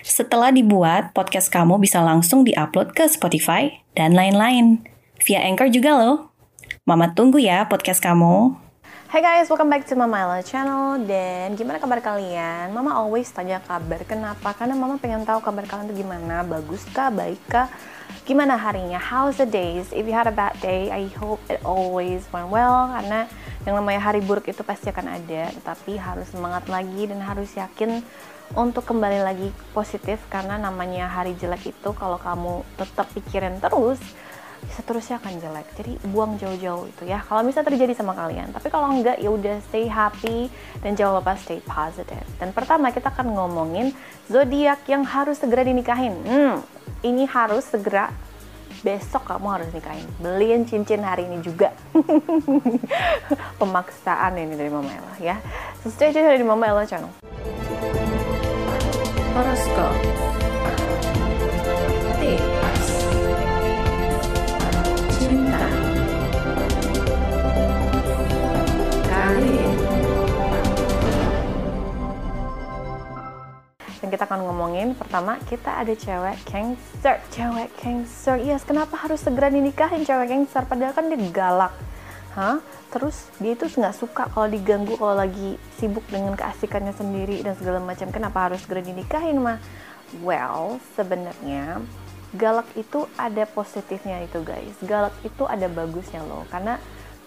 Setelah 0.00 0.48
dibuat, 0.48 1.12
podcast 1.12 1.52
kamu 1.52 1.76
bisa 1.76 2.00
langsung 2.00 2.40
diupload 2.40 2.96
ke 2.96 3.04
Spotify 3.04 3.84
dan 3.92 4.16
lain-lain. 4.16 4.80
Via 5.28 5.44
Anchor 5.44 5.68
juga 5.68 5.92
loh. 5.92 6.32
Mama 6.88 7.12
tunggu 7.12 7.36
ya 7.36 7.68
podcast 7.68 8.00
kamu. 8.00 8.56
Hai 9.12 9.20
guys, 9.20 9.52
welcome 9.52 9.68
back 9.68 9.84
to 9.84 9.98
Mama 9.98 10.22
Ella 10.22 10.40
channel 10.40 11.02
Dan 11.02 11.58
gimana 11.58 11.82
kabar 11.82 11.98
kalian? 11.98 12.70
Mama 12.70 12.94
always 12.94 13.26
tanya 13.28 13.58
kabar 13.58 14.06
Kenapa? 14.06 14.54
Karena 14.54 14.78
mama 14.78 15.02
pengen 15.02 15.26
tahu 15.26 15.42
kabar 15.42 15.66
kalian 15.66 15.90
tuh 15.90 15.98
gimana 15.98 16.46
Bagus 16.46 16.86
kah? 16.94 17.10
Baik 17.10 17.42
kah? 17.50 17.66
Gimana 18.22 18.54
harinya? 18.54 19.02
How's 19.02 19.36
the 19.36 19.50
days? 19.50 19.90
If 19.90 20.06
you 20.06 20.14
had 20.14 20.30
a 20.30 20.34
bad 20.34 20.54
day, 20.62 20.94
I 20.94 21.10
hope 21.18 21.42
it 21.50 21.58
always 21.66 22.24
went 22.30 22.54
well 22.54 22.88
Karena 22.88 23.26
yang 23.68 23.76
namanya 23.76 24.00
hari 24.00 24.24
buruk 24.24 24.48
itu 24.48 24.64
pasti 24.64 24.88
akan 24.88 25.20
ada 25.20 25.52
Tetapi 25.60 26.00
harus 26.00 26.28
semangat 26.32 26.64
lagi 26.70 27.08
dan 27.08 27.20
harus 27.20 27.52
yakin 27.54 28.00
untuk 28.56 28.82
kembali 28.82 29.22
lagi 29.22 29.48
positif 29.70 30.18
karena 30.26 30.58
namanya 30.58 31.06
hari 31.06 31.38
jelek 31.38 31.70
itu 31.70 31.90
kalau 31.94 32.18
kamu 32.18 32.66
tetap 32.74 33.06
pikirin 33.14 33.62
terus 33.62 34.02
seterusnya 34.74 35.22
akan 35.22 35.40
jelek. 35.40 35.66
Jadi 35.78 35.92
buang 36.10 36.36
jauh-jauh 36.36 36.90
itu 36.90 37.08
ya 37.08 37.22
kalau 37.24 37.46
misalnya 37.46 37.72
terjadi 37.72 37.94
sama 37.94 38.12
kalian. 38.12 38.50
Tapi 38.50 38.68
kalau 38.68 38.90
enggak 38.90 39.22
ya 39.22 39.30
udah 39.30 39.56
stay 39.70 39.86
happy 39.86 40.50
dan 40.82 40.98
jangan 40.98 41.22
lupa 41.22 41.38
stay 41.38 41.62
positive. 41.62 42.26
Dan 42.42 42.50
pertama 42.50 42.90
kita 42.90 43.08
akan 43.08 43.32
ngomongin 43.32 43.94
zodiak 44.28 44.82
yang 44.90 45.06
harus 45.06 45.38
segera 45.38 45.62
dinikahin. 45.62 46.16
Hmm 46.26 46.80
ini 47.02 47.24
harus 47.28 47.64
segera 47.64 48.12
besok 48.80 49.28
kamu 49.28 49.46
harus 49.48 49.68
nikahin. 49.72 50.08
Beliin 50.20 50.64
cincin 50.64 51.04
hari 51.04 51.28
ini 51.28 51.40
juga. 51.44 51.72
Pemaksaan 53.60 54.40
ini 54.40 54.56
dari 54.56 54.70
Mama 54.72 54.90
Ella 54.90 55.14
ya. 55.20 55.36
So 55.84 55.92
stay 55.92 56.12
tune 56.12 56.28
dari 56.28 56.44
Mama 56.44 56.68
Ella 56.68 56.84
channel. 56.88 57.12
Horoskop 59.36 60.29
kita 74.20 74.36
akan 74.36 74.52
ngomongin 74.52 74.92
pertama 74.92 75.40
kita 75.48 75.80
ada 75.80 75.96
cewek 75.96 76.36
Cancer 76.44 77.24
cewek 77.32 77.72
Cancer 77.80 78.36
yes 78.36 78.68
kenapa 78.68 78.92
harus 79.00 79.16
segera 79.16 79.48
dinikahin 79.48 80.04
cewek 80.04 80.28
Cancer 80.28 80.68
padahal 80.68 80.92
kan 80.92 81.08
dia 81.08 81.16
galak 81.32 81.72
Hah? 82.36 82.60
Terus 82.92 83.32
dia 83.40 83.56
itu 83.56 83.64
nggak 83.64 83.96
suka 83.96 84.28
kalau 84.28 84.44
diganggu 84.44 85.00
kalau 85.00 85.16
lagi 85.16 85.56
sibuk 85.80 86.04
dengan 86.12 86.36
keasikannya 86.36 86.92
sendiri 86.92 87.40
dan 87.40 87.56
segala 87.56 87.80
macam. 87.80 88.12
Kenapa 88.12 88.52
harus 88.52 88.60
segera 88.60 88.84
dinikahin 88.84 89.40
mah? 89.40 89.56
Well, 90.20 90.78
sebenarnya 90.94 91.80
galak 92.36 92.68
itu 92.76 93.08
ada 93.16 93.48
positifnya 93.48 94.20
itu 94.22 94.44
guys. 94.44 94.76
Galak 94.84 95.16
itu 95.24 95.48
ada 95.48 95.64
bagusnya 95.66 96.20
loh. 96.22 96.44
Karena 96.52 96.76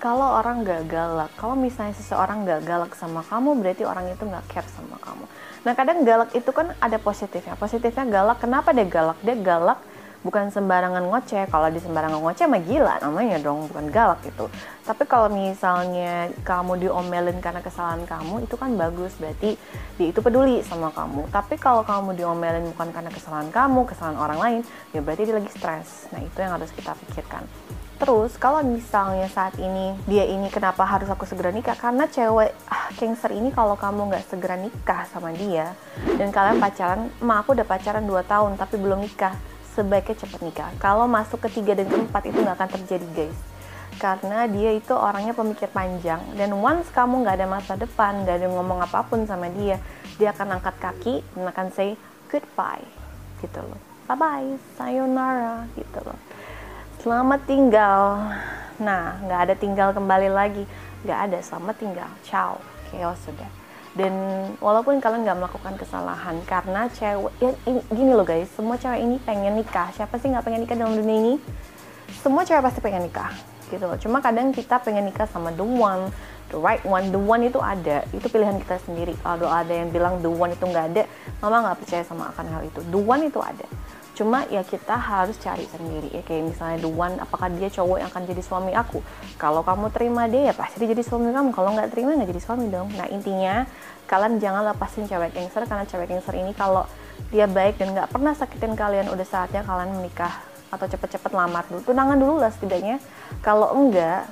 kalau 0.04 0.36
orang 0.36 0.68
nggak 0.68 0.92
galak, 0.92 1.32
kalau 1.40 1.56
misalnya 1.56 1.96
seseorang 1.96 2.44
nggak 2.44 2.68
galak 2.68 2.92
sama 3.00 3.23
kamu, 3.23 3.56
berarti 3.56 3.88
orang 3.88 4.12
itu 4.12 4.19
nggak 4.28 4.52
care 4.52 4.68
sama 4.68 5.00
kamu. 5.00 5.24
Nah 5.64 5.72
kadang 5.80 6.03
galak 6.03 6.36
itu 6.36 6.52
kan 6.52 6.75
ada 6.84 7.00
positifnya. 7.00 7.56
Positifnya 7.56 8.03
galak. 8.03 8.44
Kenapa 8.44 8.75
dia 8.75 8.84
galak? 8.84 9.16
Dia 9.24 9.40
galak 9.40 9.80
bukan 10.24 10.52
sembarangan 10.52 11.03
ngoceh 11.03 11.52
kalau 11.52 11.68
di 11.68 11.84
sembarangan 11.84 12.19
ngoceh 12.24 12.47
mah 12.47 12.64
gila 12.64 12.96
namanya 13.03 13.44
dong 13.44 13.68
bukan 13.68 13.91
galak 13.91 14.24
itu 14.24 14.47
tapi 14.88 15.03
kalau 15.03 15.28
misalnya 15.28 16.31
kamu 16.47 16.80
diomelin 16.80 17.44
karena 17.44 17.59
kesalahan 17.59 18.08
kamu 18.08 18.47
itu 18.47 18.56
kan 18.56 18.72
bagus 18.80 19.12
berarti 19.20 19.59
dia 20.00 20.08
itu 20.08 20.24
peduli 20.24 20.64
sama 20.64 20.96
kamu 20.96 21.28
tapi 21.28 21.59
kalau 21.59 21.84
kamu 21.84 22.16
diomelin 22.16 22.72
bukan 22.72 22.96
karena 22.96 23.12
kesalahan 23.12 23.52
kamu 23.52 23.84
kesalahan 23.84 24.16
orang 24.16 24.40
lain 24.40 24.62
ya 24.96 25.03
berarti 25.03 25.28
dia 25.28 25.35
lagi 25.35 25.52
stres 25.52 26.08
nah 26.16 26.24
itu 26.24 26.38
yang 26.40 26.56
harus 26.56 26.72
kita 26.72 26.96
pikirkan 27.03 27.44
Terus 28.03 28.36
kalau 28.36 28.59
misalnya 28.68 29.31
saat 29.31 29.56
ini 29.64 29.96
dia 30.03 30.28
ini 30.28 30.52
kenapa 30.52 30.84
harus 30.84 31.08
aku 31.08 31.24
segera 31.24 31.56
nikah? 31.56 31.72
Karena 31.80 32.03
cewek 32.03 32.52
ah, 32.68 32.91
Cancer 33.00 33.31
ini 33.31 33.47
kalau 33.56 33.80
kamu 33.80 34.12
nggak 34.12 34.28
segera 34.28 34.59
nikah 34.59 35.08
sama 35.08 35.31
dia 35.31 35.72
dan 36.19 36.28
kalian 36.28 36.59
pacaran, 36.59 37.08
ma 37.24 37.40
aku 37.40 37.56
udah 37.56 37.64
pacaran 37.64 38.03
2 38.03 38.28
tahun 38.28 38.59
tapi 38.59 38.75
belum 38.75 39.08
nikah 39.08 39.40
sebaiknya 39.72 40.19
cepat 40.19 40.44
nikah. 40.44 40.69
Kalau 40.84 41.08
masuk 41.08 41.47
ke 41.47 41.56
tiga 41.56 41.80
dan 41.80 41.88
keempat 41.88 42.28
itu 42.28 42.44
nggak 42.44 42.59
akan 42.59 42.69
terjadi 42.75 43.08
guys. 43.16 43.40
Karena 43.96 44.52
dia 44.52 44.75
itu 44.75 44.91
orangnya 44.91 45.31
pemikir 45.31 45.72
panjang 45.72 46.20
dan 46.35 46.52
once 46.59 46.91
kamu 46.91 47.24
nggak 47.24 47.40
ada 47.40 47.47
masa 47.47 47.80
depan, 47.80 48.28
nggak 48.28 48.35
ada 48.35 48.47
ngomong 48.52 48.84
apa 48.84 49.08
pun 49.08 49.24
sama 49.24 49.47
dia, 49.47 49.80
dia 50.20 50.35
akan 50.35 50.59
angkat 50.59 50.75
kaki 50.75 51.24
dan 51.40 51.47
akan 51.56 51.72
say 51.72 51.96
goodbye 52.28 52.84
gitu 53.40 53.64
loh. 53.64 53.80
Bye 54.12 54.20
bye, 54.20 54.50
sayonara 54.75 55.72
gitu 55.80 56.03
loh. 56.03 56.20
Selamat 57.03 57.44
tinggal. 57.44 58.31
Nah, 58.80 59.19
nggak 59.28 59.40
ada 59.44 59.56
tinggal 59.59 59.91
kembali 59.91 60.31
lagi, 60.31 60.64
nggak 61.03 61.19
ada 61.28 61.38
selamat 61.44 61.75
tinggal. 61.75 62.08
Ciao, 62.24 62.64
chaos 62.96 63.19
sudah. 63.28 63.52
Dan 63.91 64.16
walaupun 64.64 65.03
kalian 65.03 65.28
nggak 65.28 65.36
melakukan 65.36 65.75
kesalahan 65.75 66.40
karena 66.47 66.88
cewek 66.96 67.36
ya, 67.44 67.52
ini, 67.68 67.84
gini 67.91 68.12
loh 68.16 68.24
guys 68.24 68.47
semua 68.56 68.80
cewek 68.80 69.03
ini 69.03 69.19
pengen 69.19 69.59
nikah. 69.59 69.91
Siapa 69.91 70.16
sih 70.16 70.31
nggak 70.31 70.47
pengen 70.47 70.64
nikah 70.64 70.80
dalam 70.80 70.96
dunia 70.96 71.18
ini? 71.19 71.34
Semua 72.24 72.47
cewek 72.47 72.72
pasti 72.72 72.80
pengen 72.80 73.12
nikah 73.12 73.35
gitu 73.68 73.84
loh. 73.84 74.00
Cuma 74.00 74.24
kadang 74.24 74.56
kita 74.56 74.80
pengen 74.80 75.03
nikah 75.03 75.28
sama 75.28 75.52
the 75.52 75.68
one 75.68 76.08
the 76.56 76.58
right 76.64 76.88
one. 76.88 77.12
The 77.12 77.20
one 77.20 77.44
itu 77.44 77.59
ada. 77.59 78.08
Itu 78.16 78.31
pilihan 78.31 78.64
kita 78.64 78.80
sendiri. 78.80 79.12
Kalau 79.20 79.52
ada 79.52 79.75
yang 79.75 79.91
bilang 79.91 80.24
the 80.24 80.31
one 80.31 80.56
itu 80.56 80.64
nggak 80.64 80.96
ada 80.96 81.03
mama 81.44 81.68
nggak 81.68 81.84
percaya 81.84 82.03
sama 82.08 82.31
akan 82.31 82.47
hal 82.47 82.62
itu. 82.64 82.80
The 82.88 83.02
one 83.03 83.28
itu 83.28 83.44
ada 83.44 83.68
cuma 84.13 84.46
ya 84.50 84.62
kita 84.62 84.94
harus 84.94 85.35
cari 85.41 85.66
sendiri. 85.66 86.13
Ya 86.13 86.22
kayak 86.22 86.53
misalnya 86.53 86.78
the 86.85 86.91
one 86.91 87.18
apakah 87.18 87.50
dia 87.50 87.69
cowok 87.69 87.97
yang 88.01 88.09
akan 88.13 88.24
jadi 88.29 88.41
suami 88.46 88.72
aku? 88.78 89.01
Kalau 89.41 89.66
kamu 89.66 89.90
terima 89.90 90.29
dia 90.29 90.50
ya 90.50 90.53
pasti 90.53 90.81
dia 90.81 90.94
jadi 90.94 91.03
suami 91.06 91.34
kamu. 91.34 91.50
Kalau 91.50 91.74
nggak 91.74 91.90
terima 91.90 92.13
nggak 92.13 92.29
jadi 92.29 92.41
suami 92.41 92.66
dong. 92.69 92.94
Nah 92.94 93.09
intinya 93.09 93.66
kalian 94.06 94.38
jangan 94.38 94.69
lepasin 94.69 95.09
cewek 95.09 95.34
gangster 95.34 95.66
karena 95.66 95.85
cewek 95.90 96.07
gangster 96.13 96.35
ini 96.38 96.53
kalau 96.53 96.85
dia 97.34 97.50
baik 97.50 97.81
dan 97.81 97.97
nggak 97.97 98.13
pernah 98.13 98.38
sakitin 98.38 98.78
kalian 98.78 99.09
udah 99.09 99.25
saatnya 99.25 99.66
kalian 99.66 99.97
menikah 99.97 100.34
atau 100.69 100.85
cepet-cepet 100.85 101.31
lamar 101.34 101.66
dulu. 101.69 101.81
Tunangan 101.81 102.18
dulu 102.18 102.41
lah 102.41 102.53
setidaknya. 102.53 102.97
Kalau 103.41 103.73
enggak 103.73 104.29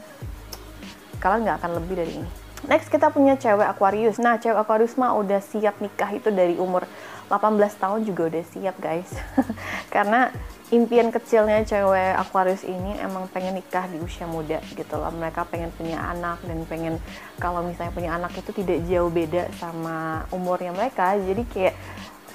kalian 1.21 1.45
nggak 1.45 1.57
akan 1.61 1.71
lebih 1.81 1.95
dari 2.01 2.13
ini. 2.17 2.29
Next 2.69 2.93
kita 2.93 3.09
punya 3.09 3.37
cewek 3.41 3.65
Aquarius. 3.65 4.21
Nah 4.21 4.37
cewek 4.37 4.57
Aquarius 4.57 4.93
mah 4.93 5.17
udah 5.17 5.41
siap 5.41 5.81
nikah 5.81 6.13
itu 6.13 6.29
dari 6.29 6.57
umur 6.61 6.85
18 7.31 7.79
tahun 7.79 7.99
juga 8.03 8.27
udah 8.27 8.43
siap 8.51 8.75
guys. 8.83 9.07
Karena 9.95 10.27
impian 10.71 11.07
kecilnya 11.15 11.63
cewek 11.63 12.19
Aquarius 12.19 12.67
ini 12.67 12.99
emang 12.99 13.31
pengen 13.31 13.55
nikah 13.55 13.87
di 13.87 14.03
usia 14.03 14.27
muda 14.27 14.59
gitu 14.75 14.99
loh. 14.99 15.07
Mereka 15.15 15.47
pengen 15.47 15.71
punya 15.71 15.99
anak 16.11 16.43
dan 16.43 16.67
pengen 16.67 16.99
kalau 17.39 17.63
misalnya 17.63 17.95
punya 17.95 18.11
anak 18.19 18.35
itu 18.35 18.51
tidak 18.51 18.83
jauh 18.83 19.07
beda 19.07 19.47
sama 19.55 20.27
umurnya 20.35 20.75
mereka. 20.75 21.15
Jadi 21.15 21.47
kayak 21.47 21.75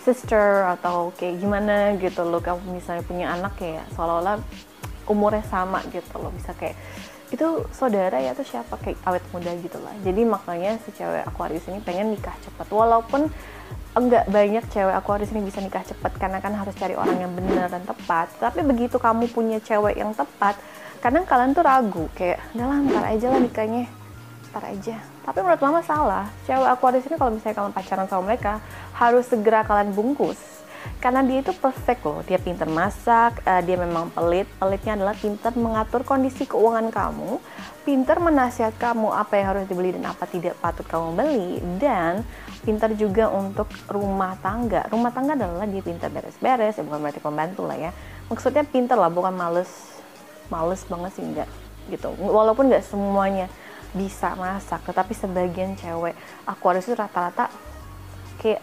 sister 0.01 0.65
atau 0.79 1.13
kayak 1.13 1.45
gimana 1.45 1.93
gitu 2.01 2.25
loh. 2.25 2.41
Kamu 2.41 2.65
misalnya 2.73 3.05
punya 3.05 3.27
anak 3.37 3.53
kayak 3.61 3.85
seolah-olah 3.93 4.41
umurnya 5.13 5.45
sama 5.45 5.85
gitu 5.93 6.17
loh. 6.17 6.33
Bisa 6.33 6.57
kayak 6.57 6.77
itu 7.27 7.67
saudara 7.75 8.23
ya 8.23 8.33
atau 8.33 8.47
siapa? 8.47 8.79
Kayak 8.81 9.03
awet 9.05 9.25
muda 9.35 9.51
gitu 9.61 9.77
lah. 9.83 9.93
Jadi 10.01 10.23
makanya 10.25 10.81
si 10.87 10.95
cewek 10.95 11.27
Aquarius 11.27 11.67
ini 11.69 11.83
pengen 11.83 12.15
nikah 12.15 12.37
cepat. 12.45 12.71
Walaupun 12.71 13.33
enggak 13.97 14.29
banyak 14.29 14.65
cewek 14.69 14.93
Aquarius 14.93 15.33
ini 15.33 15.49
bisa 15.49 15.65
nikah 15.65 15.81
cepat 15.81 16.13
karena 16.21 16.39
kan 16.45 16.53
harus 16.53 16.77
cari 16.77 16.93
orang 16.93 17.17
yang 17.17 17.33
benar 17.33 17.73
dan 17.73 17.83
tepat. 17.89 18.29
Tapi 18.37 18.61
begitu 18.61 19.01
kamu 19.01 19.33
punya 19.33 19.59
cewek 19.65 19.97
yang 19.97 20.13
tepat 20.13 20.61
kadang 21.01 21.25
kalian 21.29 21.53
tuh 21.53 21.65
ragu 21.65 22.05
kayak 22.17 22.41
udah 22.57 22.67
lah 22.67 22.79
ntar 22.89 23.05
aja 23.09 23.27
lah 23.33 23.41
nikahnya 23.41 23.85
ntar 24.53 24.65
aja. 24.69 24.97
Tapi 25.25 25.39
menurut 25.43 25.63
mama 25.65 25.81
salah 25.81 26.29
cewek 26.45 26.69
Aquarius 26.69 27.09
ini 27.09 27.17
kalau 27.17 27.33
misalnya 27.33 27.57
kalian 27.57 27.75
pacaran 27.75 28.07
sama 28.07 28.23
mereka 28.29 28.61
harus 28.95 29.25
segera 29.27 29.65
kalian 29.65 29.93
bungkus 29.97 30.56
karena 30.99 31.21
dia 31.23 31.45
itu 31.45 31.53
perfect 31.57 32.03
loh 32.03 32.21
dia 32.25 32.41
pintar 32.41 32.67
masak 32.67 33.41
uh, 33.45 33.63
dia 33.63 33.77
memang 33.79 34.11
pelit 34.11 34.49
pelitnya 34.59 34.97
adalah 34.97 35.15
pintar 35.15 35.53
mengatur 35.55 36.03
kondisi 36.03 36.49
keuangan 36.49 36.89
kamu 36.91 37.39
pintar 37.87 38.19
menasihat 38.19 38.75
kamu 38.83 39.15
apa 39.15 39.39
yang 39.39 39.47
harus 39.55 39.65
dibeli 39.71 39.95
dan 39.95 40.11
apa 40.11 40.27
tidak 40.27 40.59
patut 40.59 40.83
kamu 40.91 41.15
beli 41.15 41.63
dan 41.79 42.27
pintar 42.67 42.91
juga 42.99 43.31
untuk 43.31 43.71
rumah 43.87 44.35
tangga. 44.43 44.91
Rumah 44.91 45.15
tangga 45.15 45.39
adalah 45.39 45.71
dia 45.71 45.87
pintar 45.87 46.11
beres-beres 46.11 46.75
ya 46.75 46.83
bukan 46.83 46.99
berarti 46.99 47.23
pembantu 47.23 47.63
lah 47.63 47.79
ya. 47.79 47.91
Maksudnya 48.27 48.67
pinter 48.67 48.99
lah 48.99 49.07
bukan 49.07 49.31
males 49.31 49.71
males 50.51 50.83
banget 50.91 51.15
sih 51.15 51.23
enggak 51.23 51.47
gitu. 51.87 52.11
Walaupun 52.19 52.67
nggak 52.67 52.83
semuanya 52.83 53.47
bisa 53.95 54.35
masak 54.35 54.83
tetapi 54.83 55.15
sebagian 55.15 55.79
cewek 55.79 56.19
Aquarius 56.43 56.91
itu 56.91 56.99
rata-rata 56.99 57.49
kayak 58.43 58.61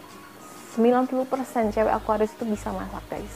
90% 0.74 1.74
cewek 1.74 1.92
Aquarius 1.94 2.34
itu 2.34 2.44
bisa 2.44 2.74
masak 2.74 3.02
guys. 3.10 3.34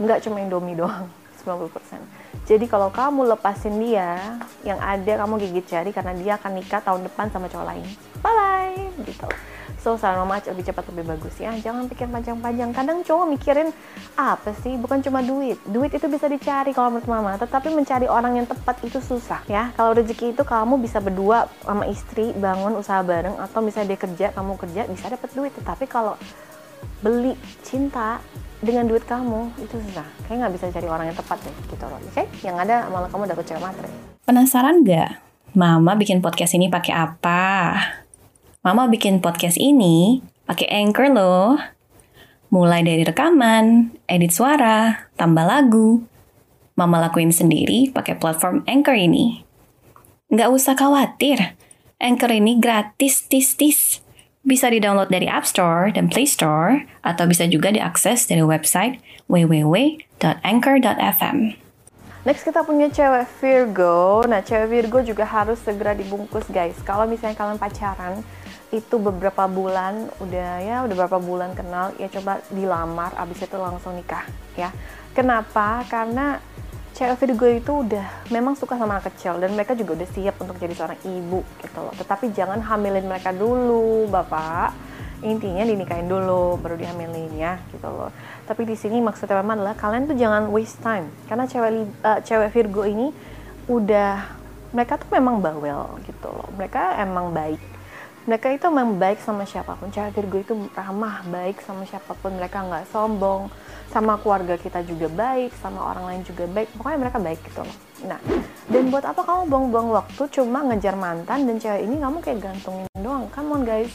Nggak 0.00 0.24
cuma 0.24 0.40
Indomie 0.40 0.76
doang 0.76 1.08
90% 1.44 2.26
jadi 2.46 2.62
kalau 2.70 2.94
kamu 2.94 3.34
lepasin 3.34 3.74
dia 3.82 4.38
yang 4.62 4.78
ada 4.78 5.26
kamu 5.26 5.34
gigit 5.42 5.66
jari 5.66 5.90
karena 5.90 6.14
dia 6.14 6.38
akan 6.38 6.62
nikah 6.62 6.78
tahun 6.78 7.02
depan 7.10 7.26
sama 7.34 7.50
cowok 7.50 7.66
lain. 7.66 7.86
Bye 8.22 8.30
bye 8.30 8.78
gitu. 9.02 9.26
So 9.82 9.98
saran 9.98 10.22
mama 10.22 10.38
lebih 10.38 10.62
cepat 10.62 10.86
lebih 10.94 11.10
bagus 11.10 11.34
ya. 11.42 11.50
Jangan 11.58 11.90
pikir 11.90 12.06
panjang-panjang. 12.06 12.70
Kadang 12.70 13.02
cowok 13.02 13.26
mikirin 13.26 13.74
apa 14.14 14.54
sih? 14.62 14.78
Bukan 14.78 15.02
cuma 15.02 15.26
duit. 15.26 15.58
Duit 15.66 15.90
itu 15.90 16.06
bisa 16.06 16.30
dicari 16.30 16.70
kalau 16.70 16.94
menurut 16.94 17.10
mama 17.10 17.34
tetapi 17.34 17.74
mencari 17.74 18.06
orang 18.06 18.38
yang 18.38 18.46
tepat 18.46 18.78
itu 18.86 19.02
susah 19.02 19.42
ya. 19.50 19.74
Kalau 19.74 19.98
rezeki 19.98 20.38
itu 20.38 20.42
kamu 20.46 20.78
bisa 20.78 21.02
berdua 21.02 21.50
sama 21.66 21.90
istri 21.90 22.30
bangun 22.38 22.78
usaha 22.78 23.02
bareng 23.02 23.42
atau 23.42 23.58
misalnya 23.58 23.98
dia 23.98 24.00
kerja 24.06 24.26
kamu 24.38 24.54
kerja 24.54 24.82
bisa 24.86 25.10
dapat 25.10 25.30
duit. 25.34 25.50
Tetapi 25.50 25.90
kalau 25.90 26.14
beli 27.04 27.32
cinta 27.60 28.20
dengan 28.60 28.88
duit 28.88 29.04
kamu 29.04 29.52
itu 29.60 29.76
susah 29.76 30.08
kayak 30.26 30.46
nggak 30.46 30.54
bisa 30.56 30.64
cari 30.72 30.88
orang 30.88 31.06
yang 31.12 31.18
tepat 31.18 31.38
deh 31.44 31.56
gitu 31.68 31.84
loh 31.84 32.00
oke 32.00 32.12
okay? 32.12 32.26
yang 32.40 32.56
ada 32.56 32.88
malah 32.88 33.08
kamu 33.12 33.28
dapet 33.28 33.44
cewek 33.52 33.62
matre 33.62 33.88
penasaran 34.24 34.80
nggak 34.80 35.10
mama 35.52 35.92
bikin 35.96 36.24
podcast 36.24 36.56
ini 36.56 36.72
pakai 36.72 36.92
apa 36.96 37.44
Mama 38.66 38.90
bikin 38.90 39.22
podcast 39.22 39.62
ini 39.62 40.26
pakai 40.42 40.66
Anchor 40.66 41.06
loh. 41.14 41.54
Mulai 42.50 42.82
dari 42.82 43.06
rekaman, 43.06 43.94
edit 44.10 44.34
suara, 44.34 45.06
tambah 45.14 45.46
lagu. 45.46 46.02
Mama 46.74 46.98
lakuin 46.98 47.30
sendiri 47.30 47.94
pakai 47.94 48.18
platform 48.18 48.66
Anchor 48.66 48.98
ini. 48.98 49.46
Nggak 50.34 50.50
usah 50.50 50.74
khawatir, 50.74 51.54
Anchor 52.02 52.34
ini 52.34 52.58
gratis 52.58 53.30
tis-tis. 53.30 54.02
Bisa 54.46 54.70
di-download 54.70 55.10
dari 55.10 55.26
App 55.26 55.42
Store 55.42 55.90
dan 55.90 56.06
Play 56.06 56.22
Store, 56.22 56.86
atau 57.02 57.26
bisa 57.26 57.50
juga 57.50 57.74
diakses 57.74 58.30
dari 58.30 58.46
website 58.46 59.02
www.anchor.fm. 59.26 61.38
Next 62.22 62.46
kita 62.46 62.62
punya 62.62 62.86
cewek 62.86 63.26
Virgo. 63.42 64.22
Nah, 64.30 64.46
cewek 64.46 64.70
Virgo 64.70 65.02
juga 65.02 65.26
harus 65.26 65.58
segera 65.58 65.98
dibungkus 65.98 66.46
guys. 66.46 66.78
Kalau 66.86 67.10
misalnya 67.10 67.34
kalian 67.34 67.58
pacaran, 67.58 68.22
itu 68.74 68.98
beberapa 68.98 69.46
bulan 69.46 70.10
udah 70.18 70.50
ya 70.58 70.76
udah 70.82 70.94
beberapa 70.94 71.22
bulan 71.22 71.54
kenal 71.54 71.94
ya 72.02 72.10
coba 72.10 72.42
dilamar 72.50 73.14
abis 73.14 73.46
itu 73.46 73.54
langsung 73.54 73.94
nikah 73.94 74.26
ya 74.58 74.74
kenapa 75.14 75.86
karena 75.86 76.42
cewek 76.96 77.16
Virgo 77.20 77.46
itu 77.52 77.72
udah 77.84 78.24
memang 78.32 78.56
suka 78.56 78.80
sama 78.80 78.96
anak 78.96 79.12
kecil 79.12 79.36
dan 79.36 79.52
mereka 79.52 79.76
juga 79.76 80.00
udah 80.00 80.08
siap 80.16 80.40
untuk 80.40 80.56
jadi 80.56 80.72
seorang 80.72 81.00
ibu 81.04 81.44
gitu 81.60 81.78
loh. 81.84 81.92
Tetapi 81.92 82.32
jangan 82.32 82.64
hamilin 82.64 83.04
mereka 83.04 83.36
dulu 83.36 84.08
bapak. 84.08 84.72
Intinya 85.20 85.64
dinikahin 85.64 86.08
dulu 86.08 86.56
baru 86.56 86.80
dihamilin 86.80 87.36
ya 87.36 87.60
gitu 87.68 87.84
loh. 87.84 88.08
Tapi 88.48 88.64
di 88.64 88.76
sini 88.80 89.04
maksudnya 89.04 89.44
memang 89.44 89.60
adalah 89.60 89.76
kalian 89.76 90.08
tuh 90.08 90.16
jangan 90.16 90.48
waste 90.48 90.80
time. 90.80 91.12
Karena 91.28 91.44
cewek 91.44 91.72
uh, 92.00 92.20
cewek 92.24 92.48
Virgo 92.56 92.82
ini 92.88 93.12
udah 93.68 94.32
mereka 94.72 94.96
tuh 94.96 95.12
memang 95.12 95.44
bawel 95.44 96.00
gitu 96.08 96.32
loh. 96.32 96.48
Mereka 96.56 96.96
emang 96.96 97.36
baik 97.36 97.75
mereka 98.26 98.50
itu 98.50 98.66
memang 98.66 98.98
baik 98.98 99.22
sama 99.22 99.46
siapa 99.46 99.78
pun. 99.78 99.86
Cewek 99.94 100.18
Virgo 100.18 100.38
itu 100.42 100.54
ramah 100.74 101.22
baik 101.30 101.62
sama 101.62 101.86
siapa 101.86 102.12
pun. 102.18 102.34
Mereka 102.34 102.58
nggak 102.66 102.90
sombong. 102.90 103.46
Sama 103.94 104.18
keluarga 104.18 104.58
kita 104.58 104.82
juga 104.82 105.06
baik 105.06 105.54
sama 105.62 105.94
orang 105.94 106.10
lain 106.10 106.22
juga 106.26 106.50
baik. 106.50 106.74
Pokoknya 106.74 106.98
mereka 107.06 107.18
baik 107.22 107.40
gitu 107.46 107.62
loh. 107.62 107.76
Nah 108.10 108.18
dan 108.66 108.90
buat 108.90 109.06
apa 109.06 109.22
kamu 109.22 109.46
buang-buang 109.46 109.88
waktu 109.94 110.22
cuma 110.34 110.66
ngejar 110.66 110.98
mantan 110.98 111.46
dan 111.46 111.56
cewek 111.62 111.86
ini? 111.86 111.96
Kamu 112.02 112.18
kayak 112.18 112.38
gantungin 112.42 112.90
doang. 112.98 113.30
Come 113.30 113.54
on 113.54 113.62
guys. 113.62 113.94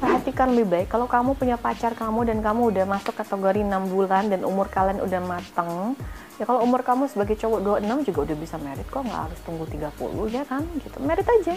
Perhatikan 0.00 0.56
lebih 0.56 0.68
baik. 0.72 0.88
Kalau 0.88 1.04
kamu 1.04 1.36
punya 1.36 1.60
pacar 1.60 1.92
kamu 1.92 2.24
dan 2.24 2.40
kamu 2.40 2.72
udah 2.72 2.84
masuk 2.88 3.12
kategori 3.12 3.68
6 3.68 3.92
bulan 3.92 4.32
dan 4.32 4.40
umur 4.48 4.72
kalian 4.72 5.04
udah 5.04 5.20
mateng 5.20 5.92
ya 6.38 6.46
kalau 6.46 6.62
umur 6.62 6.86
kamu 6.86 7.10
sebagai 7.10 7.34
cowok 7.34 7.82
26 7.82 8.08
juga 8.14 8.18
udah 8.30 8.36
bisa 8.38 8.56
merit 8.62 8.86
kok 8.86 9.02
nggak 9.02 9.22
harus 9.26 9.38
tunggu 9.42 9.64
30 9.66 9.90
ya 10.30 10.42
kan? 10.46 10.62
Gitu. 10.78 10.96
Merit 11.02 11.26
aja. 11.26 11.54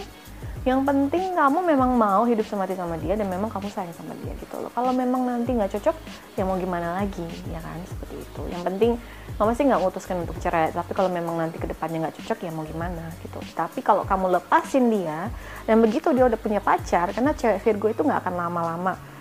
Yang 0.62 0.80
penting 0.86 1.34
kamu 1.34 1.58
memang 1.74 1.90
mau 1.98 2.22
hidup 2.22 2.46
semati 2.46 2.78
sama 2.78 2.94
dia 2.98 3.18
dan 3.18 3.26
memang 3.26 3.50
kamu 3.50 3.66
sayang 3.70 3.94
sama 3.94 4.14
dia 4.22 4.30
gitu 4.38 4.62
loh. 4.62 4.70
Kalau 4.70 4.94
memang 4.94 5.26
nanti 5.26 5.54
nggak 5.54 5.74
cocok 5.78 5.96
ya 6.38 6.42
mau 6.46 6.54
gimana 6.54 7.02
lagi 7.02 7.26
ya 7.50 7.58
kan? 7.58 7.78
Seperti 7.86 8.14
itu. 8.22 8.42
Yang 8.50 8.62
penting 8.70 8.90
mama 9.38 9.50
sih 9.58 9.64
nggak 9.66 9.80
ngutuskan 9.82 10.16
untuk 10.22 10.38
cerai 10.38 10.70
tapi 10.70 10.92
kalau 10.94 11.10
memang 11.10 11.34
nanti 11.34 11.58
ke 11.58 11.66
depannya 11.66 12.06
nggak 12.06 12.14
cocok 12.22 12.38
ya 12.42 12.50
mau 12.54 12.66
gimana 12.66 13.10
gitu. 13.22 13.38
Tapi 13.54 13.82
kalau 13.82 14.02
kamu 14.06 14.38
lepasin 14.38 14.86
dia 14.90 15.30
dan 15.66 15.82
begitu 15.82 16.10
dia 16.14 16.26
udah 16.26 16.38
punya 16.38 16.58
pacar 16.62 17.10
karena 17.10 17.34
cewek 17.34 17.58
Virgo 17.62 17.86
itu 17.90 18.02
nggak 18.06 18.22
akan 18.22 18.34
lama-lama 18.34 19.11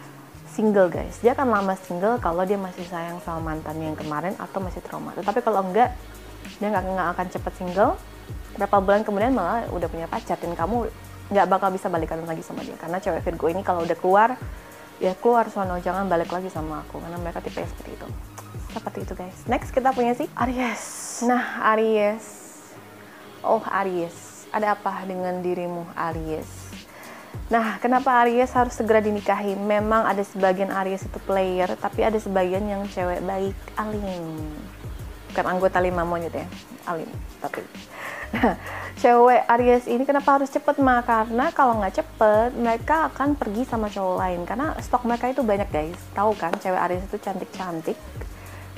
single 0.51 0.91
guys. 0.91 1.17
Dia 1.23 1.31
akan 1.33 1.47
lama 1.47 1.73
single 1.79 2.19
kalau 2.19 2.43
dia 2.43 2.59
masih 2.59 2.83
sayang 2.85 3.23
sama 3.23 3.55
mantannya 3.55 3.95
yang 3.95 3.97
kemarin 3.97 4.35
atau 4.35 4.59
masih 4.59 4.83
trauma. 4.83 5.15
Tapi 5.15 5.39
kalau 5.39 5.63
enggak 5.63 5.95
dia 6.59 6.67
nggak 6.67 7.09
akan 7.15 7.25
cepet 7.31 7.53
single. 7.55 7.95
Berapa 8.59 8.83
bulan 8.83 9.01
kemudian 9.07 9.31
malah 9.31 9.65
udah 9.71 9.87
punya 9.87 10.11
pacar 10.11 10.35
dan 10.35 10.51
kamu 10.53 10.91
nggak 11.31 11.47
bakal 11.47 11.71
bisa 11.71 11.87
balikan 11.87 12.19
lagi 12.27 12.43
sama 12.43 12.61
dia. 12.67 12.75
Karena 12.75 12.99
cewek 12.99 13.23
Virgo 13.23 13.47
ini 13.47 13.63
kalau 13.63 13.87
udah 13.87 13.97
keluar 13.97 14.35
ya 15.01 15.17
keluar 15.17 15.49
sono 15.49 15.79
jangan 15.81 16.05
balik 16.11 16.29
lagi 16.29 16.51
sama 16.51 16.83
aku. 16.83 16.99
Karena 16.99 17.17
mereka 17.17 17.39
tipe 17.39 17.63
seperti 17.63 17.95
itu. 17.95 18.07
Seperti 18.75 18.99
itu 19.07 19.13
guys. 19.15 19.37
Next 19.47 19.71
kita 19.71 19.95
punya 19.95 20.13
si 20.13 20.27
Aries. 20.35 20.83
Nah 21.23 21.63
Aries. 21.73 22.27
Oh 23.41 23.63
Aries. 23.63 24.45
Ada 24.51 24.75
apa 24.75 25.07
dengan 25.07 25.39
dirimu 25.39 25.87
Aries 25.95 26.60
Nah, 27.51 27.75
kenapa 27.83 28.23
Aries 28.23 28.51
harus 28.55 28.75
segera 28.75 29.03
dinikahi? 29.03 29.59
Memang 29.59 30.07
ada 30.07 30.23
sebagian 30.23 30.71
Aries 30.71 31.03
itu 31.03 31.19
player, 31.27 31.75
tapi 31.75 32.03
ada 32.03 32.15
sebagian 32.15 32.63
yang 32.63 32.87
cewek 32.87 33.19
baik, 33.27 33.57
alim. 33.75 34.39
Bukan 35.31 35.45
anggota 35.47 35.83
lima 35.83 36.07
monyet 36.07 36.31
ya, 36.31 36.47
alim. 36.87 37.11
Tapi 37.43 37.63
cewek 39.01 39.43
Aries 39.47 39.85
ini 39.91 40.07
kenapa 40.07 40.39
harus 40.39 40.47
cepet 40.47 40.79
mah 40.79 41.03
karena 41.03 41.51
kalau 41.51 41.79
nggak 41.83 41.99
cepet 41.99 42.55
mereka 42.55 43.11
akan 43.11 43.35
pergi 43.35 43.67
sama 43.67 43.91
cowok 43.91 44.15
lain 44.19 44.41
karena 44.47 44.71
stok 44.79 45.03
mereka 45.03 45.27
itu 45.27 45.43
banyak 45.43 45.67
guys 45.67 45.99
tahu 46.15 46.31
kan 46.39 46.55
cewek 46.55 46.79
Aries 46.79 47.03
itu 47.11 47.17
cantik 47.19 47.51
cantik 47.51 47.97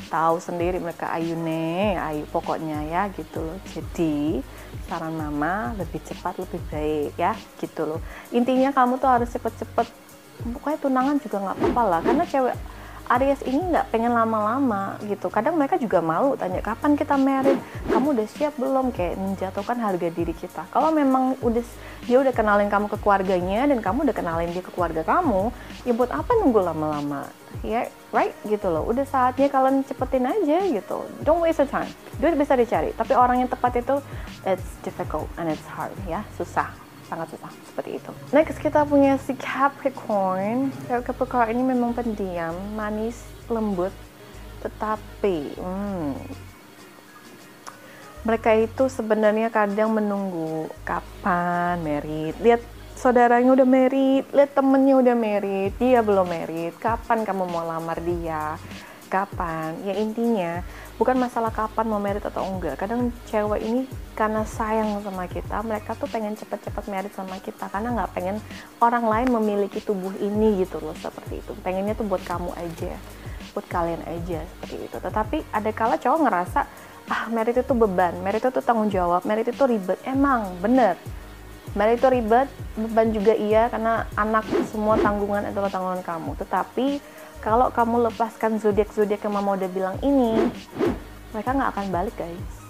tahu 0.09 0.37
sendiri 0.41 0.77
mereka 0.81 1.09
ayu 1.13 1.37
nih 1.37 1.97
ayu 1.97 2.23
pokoknya 2.29 2.85
ya 2.89 3.03
gitu 3.13 3.41
loh 3.41 3.57
jadi 3.73 4.41
saran 4.89 5.15
mama 5.15 5.73
lebih 5.77 6.01
cepat 6.03 6.37
lebih 6.37 6.61
baik 6.69 7.13
ya 7.17 7.33
gitu 7.61 7.85
loh. 7.85 7.99
Intinya 8.33 8.73
kamu 8.73 8.99
tuh 8.99 9.09
harus 9.09 9.29
cepet-cepet. 9.31 9.87
Pokoknya 10.43 10.79
tunangan 10.81 11.17
juga 11.21 11.37
nggak 11.39 11.57
apa-apa 11.61 11.83
lah 11.87 11.99
karena 12.01 12.25
cewek 12.25 12.55
Aries 13.11 13.43
ini 13.43 13.59
nggak 13.59 13.91
pengen 13.91 14.15
lama-lama 14.15 14.95
gitu. 15.03 15.27
Kadang 15.27 15.59
mereka 15.59 15.75
juga 15.75 15.99
malu 15.99 16.39
tanya 16.39 16.63
kapan 16.63 16.95
kita 16.95 17.19
married, 17.19 17.59
kamu 17.91 18.15
udah 18.15 18.27
siap 18.31 18.55
belum? 18.55 18.95
Kayak 18.95 19.19
menjatuhkan 19.19 19.77
harga 19.79 20.07
diri 20.07 20.31
kita. 20.31 20.63
Kalau 20.71 20.89
memang 20.95 21.35
udah 21.43 21.65
dia 22.07 22.17
udah 22.23 22.31
kenalin 22.31 22.71
kamu 22.71 22.87
ke 22.87 22.97
keluarganya 23.03 23.67
dan 23.67 23.79
kamu 23.83 24.07
udah 24.07 24.15
kenalin 24.15 24.51
dia 24.55 24.63
ke 24.63 24.71
keluarga 24.71 25.03
kamu, 25.03 25.51
ya 25.83 25.91
buat 25.91 26.11
apa 26.15 26.31
nunggu 26.39 26.59
lama-lama? 26.63 27.27
Ya, 27.61 27.91
right 28.15 28.33
gitu 28.47 28.71
loh. 28.71 28.87
Udah 28.87 29.03
saatnya 29.03 29.51
kalian 29.51 29.83
cepetin 29.83 30.27
aja 30.27 30.57
gitu. 30.67 31.03
Don't 31.27 31.43
waste 31.43 31.63
the 31.63 31.67
time. 31.67 31.91
Duit 32.19 32.39
bisa 32.39 32.55
dicari, 32.55 32.95
tapi 32.95 33.13
orang 33.15 33.43
yang 33.43 33.49
tepat 33.51 33.83
itu 33.83 33.99
it's 34.47 34.79
difficult 34.83 35.27
and 35.35 35.51
it's 35.51 35.67
hard 35.67 35.93
ya, 36.07 36.23
susah 36.39 36.82
sangat 37.13 37.29
susah 37.37 37.51
seperti 37.69 38.01
itu. 38.01 38.11
Next 38.33 38.57
kita 38.57 38.81
punya 38.89 39.21
si 39.21 39.37
Capricorn. 39.37 40.73
Capricorn 40.89 41.53
ini 41.53 41.61
memang 41.61 41.93
pendiam, 41.93 42.57
manis, 42.73 43.21
lembut, 43.45 43.93
tetapi 44.65 45.53
hmm, 45.61 46.17
mereka 48.25 48.57
itu 48.57 48.89
sebenarnya 48.89 49.53
kadang 49.53 49.93
menunggu 49.93 50.73
kapan 50.81 51.77
merit. 51.85 52.33
Lihat 52.41 52.65
saudaranya 52.97 53.53
udah 53.53 53.67
merit, 53.69 54.25
lihat 54.33 54.57
temennya 54.57 54.97
udah 54.97 55.13
merit, 55.13 55.71
dia 55.77 56.01
belum 56.01 56.25
merit. 56.25 56.73
Kapan 56.81 57.21
kamu 57.21 57.45
mau 57.45 57.61
lamar 57.61 58.01
dia? 58.01 58.57
Kapan? 59.05 59.77
Ya 59.85 59.93
intinya 60.01 60.65
bukan 60.97 61.21
masalah 61.21 61.53
kapan 61.53 61.85
mau 61.85 62.01
merit 62.01 62.25
atau 62.25 62.41
enggak 62.41 62.81
kadang 62.81 63.13
cewek 63.29 63.61
ini 63.61 63.81
karena 64.13 64.45
sayang 64.45 65.01
sama 65.01 65.25
kita 65.25 65.65
mereka 65.65 65.97
tuh 65.97 66.05
pengen 66.05 66.37
cepet-cepet 66.37 66.85
merit 66.89 67.13
sama 67.17 67.41
kita 67.41 67.65
karena 67.69 67.93
nggak 67.97 68.11
pengen 68.13 68.37
orang 68.77 69.05
lain 69.09 69.27
memiliki 69.33 69.81
tubuh 69.81 70.13
ini 70.21 70.63
gitu 70.65 70.77
loh 70.81 70.93
seperti 70.97 71.41
itu. 71.41 71.51
Pengennya 71.65 71.97
tuh 71.97 72.05
buat 72.05 72.21
kamu 72.21 72.53
aja 72.53 72.93
buat 73.53 73.65
kalian 73.69 74.01
aja 74.05 74.41
seperti 74.41 74.75
itu. 74.89 74.97
Tetapi 74.97 75.37
ada 75.53 75.69
kala 75.73 75.95
cowok 75.97 76.19
ngerasa 76.25 76.61
ah 77.11 77.27
merit 77.29 77.59
itu 77.59 77.73
beban 77.75 78.15
merit 78.23 78.41
itu 78.41 78.61
tanggung 78.63 78.89
jawab 78.89 79.25
merit 79.25 79.49
itu 79.49 79.63
ribet. 79.65 79.97
Emang 80.05 80.53
bener. 80.61 80.97
Merit 81.73 81.97
itu 81.97 82.09
ribet 82.09 82.47
beban 82.77 83.09
juga 83.09 83.33
iya 83.33 83.69
karena 83.69 84.05
anak 84.13 84.45
semua 84.69 84.97
tanggungan 85.01 85.49
adalah 85.49 85.69
tanggungan 85.73 86.05
kamu. 86.05 86.37
Tetapi 86.37 86.87
kalau 87.43 87.67
kamu 87.75 88.07
lepaskan 88.07 88.55
zodiak 88.55 88.87
zodiak 88.95 89.19
yang 89.19 89.35
mama 89.35 89.59
udah 89.59 89.67
bilang 89.67 89.95
ini 89.99 90.47
mereka 91.35 91.51
nggak 91.51 91.69
akan 91.75 91.85
balik 91.91 92.15
guys 92.15 92.62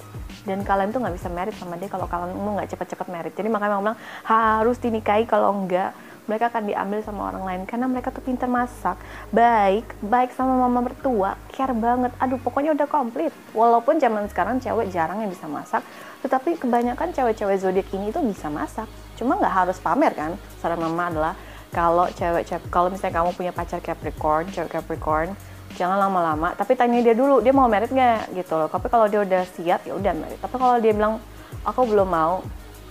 dan 0.44 0.62
kalian 0.64 0.92
tuh 0.92 1.00
nggak 1.00 1.16
bisa 1.16 1.28
merit 1.32 1.56
sama 1.56 1.80
dia 1.80 1.88
kalau 1.88 2.08
kalian 2.08 2.36
mau 2.36 2.56
nggak 2.60 2.76
cepet-cepet 2.76 3.08
merit. 3.08 3.34
Jadi 3.36 3.48
makanya 3.48 3.80
mama 3.80 3.84
bilang 3.94 4.00
harus 4.28 4.78
dinikahi 4.80 5.24
kalau 5.24 5.56
enggak 5.56 5.96
mereka 6.24 6.48
akan 6.48 6.64
diambil 6.72 7.00
sama 7.04 7.22
orang 7.32 7.44
lain. 7.44 7.62
Karena 7.68 7.86
mereka 7.88 8.12
tuh 8.12 8.24
pintar 8.24 8.48
masak 8.48 8.96
baik 9.32 9.88
baik 10.04 10.32
sama 10.36 10.56
mama 10.56 10.84
mertua 10.88 11.36
care 11.52 11.76
banget. 11.76 12.12
Aduh 12.20 12.40
pokoknya 12.40 12.76
udah 12.76 12.88
komplit. 12.88 13.32
Walaupun 13.56 14.00
zaman 14.00 14.28
sekarang 14.28 14.60
cewek 14.60 14.92
jarang 14.92 15.24
yang 15.24 15.32
bisa 15.32 15.48
masak 15.48 15.84
tetapi 16.24 16.56
kebanyakan 16.56 17.12
cewek-cewek 17.12 17.60
zodiak 17.60 17.88
ini 17.92 18.12
tuh 18.12 18.24
bisa 18.24 18.48
masak. 18.48 18.88
Cuma 19.20 19.36
nggak 19.36 19.52
harus 19.52 19.78
pamer 19.80 20.16
kan? 20.16 20.32
Saran 20.64 20.80
mama 20.80 21.12
adalah 21.12 21.34
kalau 21.74 22.08
cewek-cewek 22.14 22.70
kalau 22.70 22.88
misalnya 22.94 23.20
kamu 23.20 23.32
punya 23.34 23.52
pacar 23.52 23.82
Capricorn 23.82 24.48
cewek 24.54 24.72
Capricorn 24.72 25.34
jangan 25.76 25.98
lama-lama 25.98 26.54
tapi 26.54 26.78
tanya 26.78 27.02
dia 27.02 27.16
dulu 27.18 27.42
dia 27.42 27.54
mau 27.54 27.68
merit 27.68 27.90
nggak 27.90 28.34
gitu 28.38 28.54
loh. 28.56 28.70
Tapi 28.70 28.88
kalau 28.90 29.06
dia 29.10 29.22
udah 29.22 29.44
siap 29.58 29.82
ya 29.86 29.94
udah 29.98 30.14
merit. 30.14 30.40
Tapi 30.40 30.56
kalau 30.56 30.78
dia 30.80 30.94
bilang 30.94 31.20
aku 31.66 31.82
belum 31.88 32.10
mau 32.10 32.44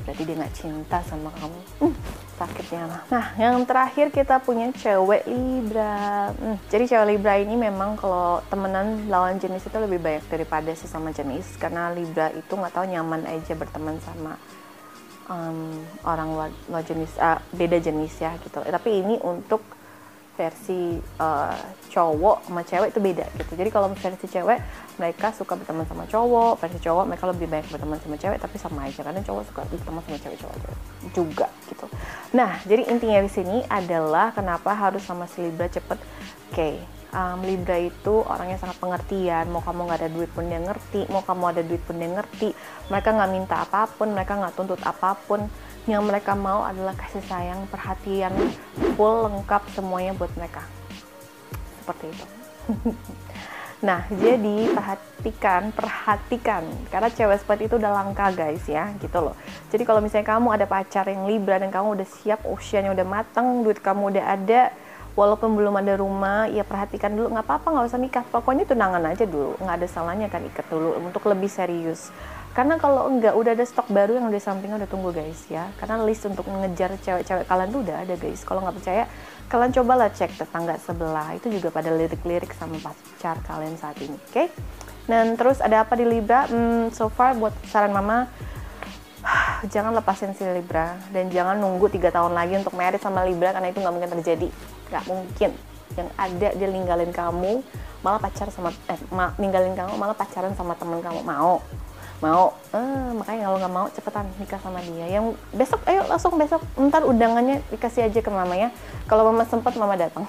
berarti 0.02 0.22
dia 0.26 0.34
nggak 0.34 0.54
cinta 0.54 0.98
sama 1.06 1.30
kamu. 1.38 1.60
Hmm, 1.78 1.94
sakitnya 2.34 2.82
lah. 2.90 3.02
Nah 3.10 3.26
yang 3.38 3.62
terakhir 3.62 4.10
kita 4.10 4.42
punya 4.42 4.70
cewek 4.74 5.22
Libra. 5.30 6.34
Hmm, 6.34 6.58
jadi 6.66 6.84
cewek 6.90 7.06
Libra 7.14 7.34
ini 7.38 7.54
memang 7.54 7.94
kalau 7.94 8.42
temenan 8.50 9.06
lawan 9.06 9.38
jenis 9.38 9.62
itu 9.62 9.78
lebih 9.78 10.02
banyak 10.02 10.26
daripada 10.26 10.70
sesama 10.74 11.14
jenis. 11.14 11.54
Karena 11.54 11.94
Libra 11.94 12.34
itu 12.34 12.50
nggak 12.50 12.74
tahu 12.74 12.86
nyaman 12.90 13.22
aja 13.30 13.54
berteman 13.54 13.96
sama 14.02 14.34
um, 15.30 15.86
orang 16.02 16.28
luar, 16.34 16.50
jenis 16.82 17.12
uh, 17.22 17.38
beda 17.54 17.78
jenis 17.78 18.18
ya 18.18 18.34
gitu. 18.42 18.58
Tapi 18.58 18.90
ini 19.06 19.14
untuk 19.22 19.62
versi 20.32 20.96
uh, 21.20 21.60
cowok 21.92 22.48
sama 22.48 22.64
cewek 22.64 22.88
itu 22.96 23.00
beda 23.04 23.26
gitu. 23.36 23.52
Jadi 23.52 23.68
kalau 23.68 23.92
versi 23.92 24.26
cewek 24.28 24.58
mereka 24.96 25.28
suka 25.36 25.60
berteman 25.60 25.84
sama 25.84 26.08
cowok, 26.08 26.56
versi 26.56 26.78
cowok 26.80 27.04
mereka 27.04 27.24
lebih 27.28 27.46
banyak 27.52 27.68
berteman 27.68 27.98
sama 28.00 28.16
cewek 28.16 28.38
tapi 28.40 28.56
sama 28.56 28.88
aja 28.88 29.00
karena 29.04 29.20
cowok 29.20 29.42
suka 29.52 29.60
berteman 29.68 30.00
sama 30.08 30.18
cewek 30.18 30.38
cowok 30.40 30.56
juga 31.12 31.46
gitu. 31.68 31.86
Nah, 32.32 32.56
jadi 32.64 32.88
intinya 32.88 33.20
di 33.20 33.30
sini 33.30 33.56
adalah 33.68 34.32
kenapa 34.32 34.72
harus 34.72 35.04
sama 35.04 35.28
si 35.28 35.44
Libra 35.44 35.68
cepet. 35.68 36.00
Oke, 36.52 36.56
okay, 36.56 36.74
um, 37.12 37.44
Libra 37.44 37.76
itu 37.76 38.24
orangnya 38.24 38.56
sangat 38.56 38.80
pengertian. 38.80 39.52
Mau 39.52 39.60
kamu 39.60 39.88
nggak 39.88 40.00
ada 40.00 40.10
duit 40.10 40.30
pun 40.32 40.48
dia 40.48 40.60
ngerti, 40.60 41.08
mau 41.12 41.20
kamu 41.20 41.44
ada 41.52 41.62
duit 41.64 41.82
pun 41.84 41.96
dia 42.00 42.08
ngerti. 42.08 42.56
Mereka 42.88 43.08
nggak 43.12 43.30
minta 43.30 43.56
apa 43.64 43.84
pun, 43.88 44.16
mereka 44.16 44.40
nggak 44.40 44.54
tuntut 44.56 44.80
apa 44.80 45.16
pun 45.28 45.44
yang 45.90 46.06
mereka 46.06 46.38
mau 46.38 46.62
adalah 46.62 46.94
kasih 46.94 47.22
sayang, 47.26 47.66
perhatian 47.66 48.30
full 48.94 49.26
lengkap 49.26 49.62
semuanya 49.74 50.14
buat 50.14 50.30
mereka. 50.38 50.62
Seperti 51.82 52.14
itu. 52.14 52.26
nah, 53.86 54.06
jadi 54.14 54.70
perhatikan, 54.70 55.74
perhatikan 55.74 56.62
karena 56.86 57.10
cewek 57.10 57.42
seperti 57.42 57.66
itu 57.66 57.74
udah 57.82 57.90
langka 57.90 58.30
guys 58.30 58.62
ya, 58.70 58.94
gitu 59.02 59.18
loh. 59.18 59.34
Jadi 59.74 59.82
kalau 59.82 59.98
misalnya 59.98 60.38
kamu 60.38 60.48
ada 60.54 60.66
pacar 60.70 61.10
yang 61.10 61.26
Libra 61.26 61.58
dan 61.58 61.74
kamu 61.74 61.98
udah 61.98 62.08
siap, 62.22 62.46
usianya 62.46 62.94
udah 62.94 63.06
matang, 63.06 63.66
duit 63.66 63.82
kamu 63.82 64.14
udah 64.14 64.24
ada, 64.38 64.70
walaupun 65.18 65.58
belum 65.58 65.74
ada 65.82 65.98
rumah, 65.98 66.46
ya 66.46 66.62
perhatikan 66.62 67.10
dulu 67.10 67.34
nggak 67.34 67.42
apa-apa 67.42 67.68
nggak 67.74 67.86
usah 67.90 67.98
nikah, 67.98 68.24
pokoknya 68.30 68.70
tunangan 68.70 69.02
aja 69.02 69.26
dulu, 69.26 69.58
nggak 69.58 69.76
ada 69.82 69.88
salahnya 69.90 70.30
kan 70.30 70.46
ikat 70.46 70.66
dulu 70.70 70.94
untuk 71.02 71.26
lebih 71.26 71.50
serius 71.50 72.14
karena 72.52 72.76
kalau 72.76 73.08
enggak 73.08 73.32
udah 73.32 73.56
ada 73.56 73.64
stok 73.64 73.88
baru 73.88 74.20
yang 74.20 74.28
di 74.28 74.36
sampingnya 74.36 74.84
udah 74.84 74.90
tunggu 74.92 75.10
guys 75.12 75.48
ya. 75.48 75.72
Karena 75.80 76.04
list 76.04 76.28
untuk 76.28 76.44
mengejar 76.52 76.92
cewek-cewek 77.00 77.48
kalian 77.48 77.68
tuh 77.72 77.80
udah 77.80 77.96
ada 78.04 78.14
guys. 78.20 78.44
Kalau 78.44 78.60
nggak 78.60 78.76
percaya 78.76 79.04
kalian 79.48 79.72
cobalah 79.72 80.08
cek 80.12 80.36
tetangga 80.36 80.76
sebelah. 80.76 81.32
Itu 81.32 81.48
juga 81.48 81.72
pada 81.72 81.88
lirik-lirik 81.88 82.52
sama 82.52 82.76
pacar 82.80 83.40
kalian 83.48 83.80
saat 83.80 83.96
ini 84.04 84.16
oke? 84.16 84.28
Okay? 84.28 84.46
dan 85.02 85.34
terus 85.34 85.58
ada 85.58 85.82
apa 85.82 85.98
di 85.98 86.06
Libra? 86.06 86.46
Hmm, 86.46 86.94
so 86.94 87.10
far 87.10 87.34
buat 87.34 87.50
saran 87.66 87.90
mama 87.90 88.30
jangan 89.72 89.94
lepasin 89.96 90.34
si 90.36 90.44
Libra. 90.46 90.98
Dan 91.10 91.32
jangan 91.32 91.58
nunggu 91.58 91.90
tiga 91.90 92.12
tahun 92.12 92.36
lagi 92.36 92.58
untuk 92.58 92.74
merit 92.76 93.02
sama 93.02 93.26
Libra 93.26 93.54
karena 93.54 93.70
itu 93.70 93.80
nggak 93.82 93.94
mungkin 93.94 94.10
terjadi. 94.20 94.48
Nggak 94.92 95.04
mungkin. 95.08 95.50
Yang 95.92 96.08
ada 96.16 96.48
dia 96.56 96.68
ninggalin 96.68 97.12
kamu 97.12 97.52
malah 98.02 98.18
pacar 98.18 98.50
sama 98.50 98.74
eh 98.90 98.98
ma, 99.14 99.30
ninggalin 99.38 99.78
kamu 99.78 99.94
malah 99.94 100.16
pacaran 100.16 100.54
sama 100.54 100.76
temen 100.78 101.00
kamu. 101.02 101.22
Mau 101.22 101.62
mau 102.22 102.54
eh, 102.70 103.10
makanya 103.18 103.50
kalau 103.50 103.58
nggak 103.58 103.74
mau 103.74 103.86
cepetan 103.90 104.26
nikah 104.38 104.60
sama 104.62 104.78
dia. 104.80 105.18
Yang 105.18 105.34
besok 105.50 105.82
ayo 105.90 106.06
langsung 106.06 106.38
besok 106.38 106.62
ntar 106.78 107.02
undangannya 107.02 107.60
dikasih 107.74 108.06
aja 108.06 108.20
ke 108.22 108.30
mama 108.30 108.54
ya 108.54 108.70
kalau 109.10 109.26
mama 109.28 109.42
sempat 109.44 109.74
mama 109.74 109.98
datang. 109.98 110.22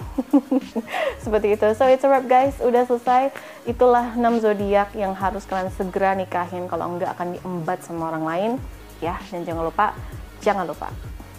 Seperti 1.24 1.54
itu. 1.54 1.68
So 1.78 1.86
it's 1.86 2.02
a 2.02 2.10
wrap 2.10 2.26
guys. 2.26 2.58
Udah 2.60 2.90
selesai. 2.90 3.30
Itulah 3.70 4.18
6 4.18 4.44
zodiak 4.44 4.92
yang 4.98 5.14
harus 5.14 5.46
kalian 5.46 5.70
segera 5.72 6.18
nikahin 6.18 6.66
kalau 6.66 6.90
enggak 6.90 7.14
akan 7.14 7.38
diembat 7.38 7.86
sama 7.86 8.10
orang 8.10 8.26
lain. 8.26 8.52
Ya 8.98 9.22
dan 9.30 9.46
jangan 9.46 9.70
lupa 9.70 9.94
jangan 10.42 10.66
lupa 10.66 10.90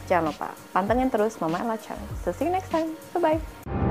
jangan 0.04 0.30
lupa. 0.30 0.48
Pantengin 0.72 1.08
terus 1.08 1.36
mama 1.40 1.60
Ella 1.60 1.76
so 2.22 2.30
see 2.32 2.46
you 2.46 2.52
next 2.52 2.70
time. 2.70 2.92
Bye 3.16 3.20
bye 3.20 3.83